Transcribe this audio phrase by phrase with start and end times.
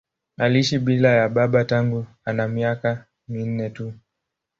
[0.37, 3.93] Aliishi bila ya baba tangu ana miaka minne tu.